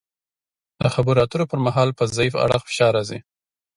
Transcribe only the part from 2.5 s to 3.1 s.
فشار